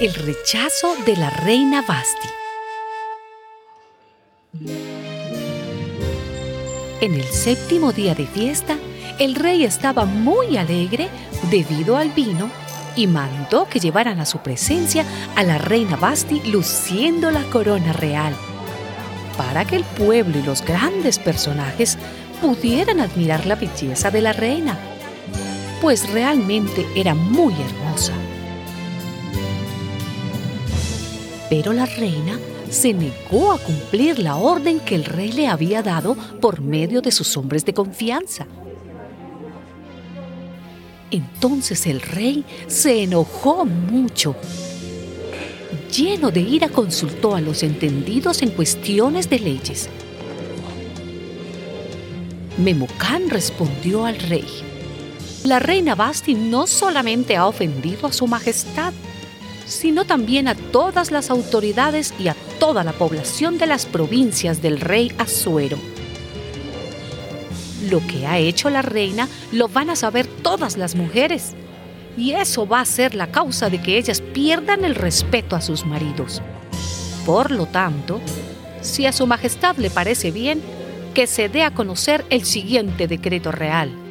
El 0.00 0.14
rechazo 0.14 0.96
de 1.04 1.14
la 1.14 1.28
reina 1.28 1.84
Basti. 1.86 2.28
En 7.02 7.14
el 7.14 7.24
séptimo 7.24 7.92
día 7.92 8.14
de 8.14 8.26
fiesta, 8.26 8.78
el 9.18 9.34
rey 9.34 9.62
estaba 9.62 10.06
muy 10.06 10.56
alegre 10.56 11.10
debido 11.50 11.98
al 11.98 12.08
vino 12.12 12.48
y 12.96 13.08
mandó 13.08 13.68
que 13.68 13.78
llevaran 13.78 14.20
a 14.20 14.24
su 14.24 14.38
presencia 14.38 15.04
a 15.36 15.42
la 15.42 15.58
reina 15.58 15.96
Basti 15.96 16.40
luciendo 16.50 17.30
la 17.30 17.42
corona 17.50 17.92
real, 17.92 18.34
para 19.36 19.66
que 19.66 19.76
el 19.76 19.84
pueblo 19.84 20.38
y 20.38 20.42
los 20.42 20.64
grandes 20.64 21.18
personajes 21.18 21.98
pudieran 22.40 23.00
admirar 23.00 23.44
la 23.44 23.56
belleza 23.56 24.10
de 24.10 24.22
la 24.22 24.32
reina, 24.32 24.78
pues 25.82 26.10
realmente 26.10 26.86
era 26.96 27.14
muy 27.14 27.52
hermosa. 27.52 28.14
Pero 31.50 31.72
la 31.74 31.84
reina 31.84 32.38
se 32.70 32.94
negó 32.94 33.52
a 33.52 33.58
cumplir 33.58 34.20
la 34.20 34.36
orden 34.36 34.80
que 34.80 34.94
el 34.94 35.04
rey 35.04 35.32
le 35.32 35.48
había 35.48 35.82
dado 35.82 36.16
por 36.40 36.60
medio 36.60 37.02
de 37.02 37.10
sus 37.10 37.36
hombres 37.36 37.64
de 37.64 37.74
confianza. 37.74 38.46
Entonces 41.10 41.86
el 41.86 42.00
rey 42.00 42.44
se 42.68 43.02
enojó 43.02 43.66
mucho. 43.66 44.36
Lleno 45.94 46.30
de 46.30 46.40
ira 46.40 46.68
consultó 46.68 47.34
a 47.34 47.40
los 47.40 47.64
entendidos 47.64 48.42
en 48.42 48.50
cuestiones 48.50 49.28
de 49.28 49.40
leyes. 49.40 49.88
Memucán 52.58 53.28
respondió 53.28 54.06
al 54.06 54.20
rey. 54.20 54.46
La 55.44 55.58
reina 55.58 55.94
Basti 55.96 56.34
no 56.34 56.66
solamente 56.68 57.36
ha 57.36 57.46
ofendido 57.46 58.06
a 58.06 58.12
su 58.12 58.28
majestad, 58.28 58.92
sino 59.70 60.04
también 60.04 60.48
a 60.48 60.54
todas 60.54 61.12
las 61.12 61.30
autoridades 61.30 62.12
y 62.18 62.28
a 62.28 62.36
toda 62.58 62.82
la 62.82 62.92
población 62.92 63.56
de 63.56 63.66
las 63.66 63.86
provincias 63.86 64.60
del 64.60 64.80
rey 64.80 65.12
Azuero. 65.16 65.78
Lo 67.88 68.04
que 68.06 68.26
ha 68.26 68.38
hecho 68.38 68.68
la 68.68 68.82
reina 68.82 69.28
lo 69.52 69.68
van 69.68 69.88
a 69.88 69.96
saber 69.96 70.26
todas 70.26 70.76
las 70.76 70.96
mujeres, 70.96 71.54
y 72.16 72.32
eso 72.32 72.66
va 72.66 72.80
a 72.80 72.84
ser 72.84 73.14
la 73.14 73.30
causa 73.30 73.70
de 73.70 73.80
que 73.80 73.96
ellas 73.96 74.20
pierdan 74.20 74.84
el 74.84 74.96
respeto 74.96 75.54
a 75.54 75.60
sus 75.60 75.86
maridos. 75.86 76.42
Por 77.24 77.52
lo 77.52 77.66
tanto, 77.66 78.20
si 78.80 79.06
a 79.06 79.12
su 79.12 79.26
majestad 79.26 79.76
le 79.76 79.88
parece 79.88 80.32
bien, 80.32 80.60
que 81.14 81.26
se 81.26 81.48
dé 81.48 81.62
a 81.62 81.72
conocer 81.72 82.24
el 82.28 82.44
siguiente 82.44 83.06
decreto 83.06 83.52
real 83.52 84.09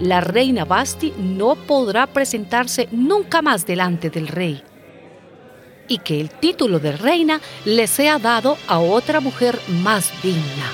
la 0.00 0.20
reina 0.20 0.64
Basti 0.64 1.12
no 1.18 1.54
podrá 1.54 2.06
presentarse 2.06 2.88
nunca 2.90 3.42
más 3.42 3.66
delante 3.66 4.10
del 4.10 4.28
rey 4.28 4.62
y 5.88 5.98
que 5.98 6.20
el 6.20 6.30
título 6.30 6.78
de 6.78 6.92
reina 6.92 7.40
le 7.64 7.86
sea 7.86 8.18
dado 8.18 8.56
a 8.68 8.78
otra 8.78 9.20
mujer 9.20 9.58
más 9.68 10.10
digna. 10.22 10.70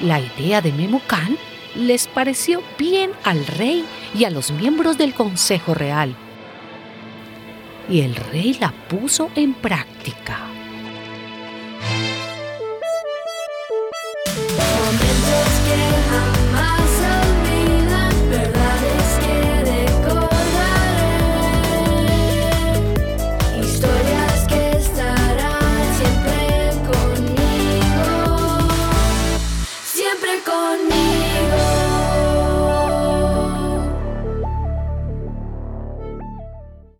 La 0.00 0.20
idea 0.20 0.60
de 0.60 0.72
Memucán 0.72 1.36
les 1.74 2.06
pareció 2.06 2.62
bien 2.78 3.10
al 3.24 3.44
rey 3.46 3.84
y 4.14 4.24
a 4.24 4.30
los 4.30 4.52
miembros 4.52 4.96
del 4.96 5.12
Consejo 5.12 5.74
Real. 5.74 6.14
Y 7.90 8.02
el 8.02 8.14
rey 8.14 8.56
la 8.60 8.72
puso 8.88 9.28
en 9.34 9.54
práctica. 9.54 10.57